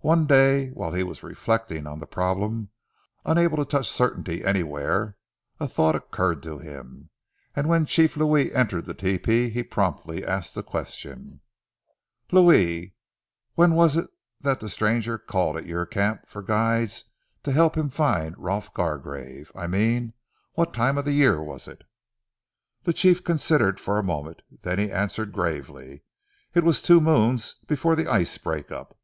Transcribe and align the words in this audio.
One 0.00 0.26
day, 0.26 0.70
whilst 0.74 0.98
he 0.98 1.02
was 1.02 1.22
reflecting 1.22 1.86
on 1.86 1.98
the 1.98 2.06
problem, 2.06 2.68
unable 3.24 3.56
to 3.56 3.64
touch 3.64 3.88
certainty 3.88 4.44
anywhere, 4.44 5.16
a 5.58 5.66
thought 5.66 5.96
occurred 5.96 6.42
to 6.42 6.58
him, 6.58 7.08
and 7.56 7.70
when 7.70 7.86
Chief 7.86 8.14
Louis 8.14 8.54
entered 8.54 8.84
the 8.84 8.92
tepee 8.92 9.48
he 9.48 9.62
promptly 9.62 10.26
asked 10.26 10.54
a 10.58 10.62
question 10.62 11.40
"Louis, 12.30 12.94
when 13.54 13.72
was 13.74 13.96
it 13.96 14.10
that 14.42 14.60
the 14.60 14.68
stranger 14.68 15.16
called 15.16 15.56
at 15.56 15.64
your 15.64 15.86
camp 15.86 16.28
for 16.28 16.42
guides 16.42 17.04
to 17.42 17.50
help 17.50 17.74
him 17.74 17.88
to 17.88 17.96
find 17.96 18.36
Rolf 18.36 18.74
Gargrave? 18.74 19.50
I 19.54 19.68
mean 19.68 20.12
what 20.52 20.74
time 20.74 20.98
of 20.98 21.06
the 21.06 21.12
year 21.12 21.42
was 21.42 21.66
it?" 21.66 21.80
The 22.82 22.92
chief 22.92 23.24
considered 23.24 23.80
for 23.80 23.98
a 23.98 24.02
moment. 24.02 24.42
Then 24.60 24.78
he 24.78 24.92
answered 24.92 25.32
gravely. 25.32 26.02
"It 26.52 26.62
was 26.62 26.82
two 26.82 27.00
moons 27.00 27.54
before 27.66 27.96
ze 27.96 28.04
ice 28.06 28.36
break 28.36 28.70
up." 28.70 28.98